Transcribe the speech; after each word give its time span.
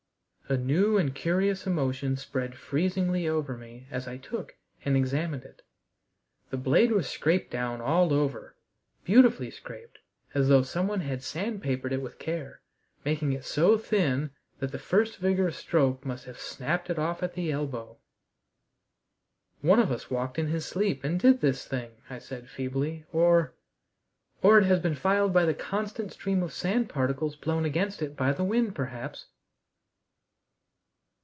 A 0.49 0.57
new 0.57 0.97
and 0.97 1.15
curious 1.15 1.65
emotion 1.65 2.17
spread 2.17 2.55
freezingly 2.57 3.25
over 3.25 3.55
me 3.55 3.87
as 3.89 4.05
I 4.05 4.17
took 4.17 4.57
and 4.83 4.97
examined 4.97 5.45
it. 5.45 5.61
The 6.49 6.57
blade 6.57 6.91
was 6.91 7.07
scraped 7.07 7.49
down 7.49 7.79
all 7.79 8.11
over, 8.13 8.57
beautifully 9.05 9.49
scraped, 9.49 9.99
as 10.33 10.49
though 10.49 10.61
someone 10.63 10.99
had 10.99 11.23
sand 11.23 11.61
papered 11.63 11.93
it 11.93 12.01
with 12.01 12.19
care, 12.19 12.59
making 13.05 13.31
it 13.31 13.45
so 13.45 13.77
thin 13.77 14.31
that 14.59 14.73
the 14.73 14.77
first 14.77 15.19
vigorous 15.19 15.55
stroke 15.55 16.03
must 16.03 16.25
have 16.25 16.37
snapped 16.37 16.89
it 16.89 16.99
off 16.99 17.23
at 17.23 17.33
the 17.33 17.49
elbow. 17.49 17.97
"One 19.61 19.79
of 19.79 19.89
us 19.89 20.11
walked 20.11 20.37
in 20.37 20.47
his 20.47 20.65
sleep 20.65 21.05
and 21.05 21.17
did 21.17 21.39
this 21.39 21.65
thing," 21.65 21.91
I 22.09 22.19
said 22.19 22.49
feebly, 22.49 23.05
"or 23.13 23.53
or 24.41 24.57
it 24.57 24.65
has 24.65 24.81
been 24.81 24.95
filed 24.95 25.31
by 25.31 25.45
the 25.45 25.53
constant 25.53 26.11
stream 26.11 26.43
of 26.43 26.51
sand 26.51 26.89
particles 26.89 27.37
blown 27.37 27.63
against 27.63 28.01
it 28.01 28.17
by 28.17 28.33
the 28.33 28.43
wind, 28.43 28.75
perhaps." 28.75 29.27